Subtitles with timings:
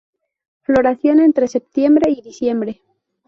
[0.63, 2.81] Floración entre septiembre y diciembre.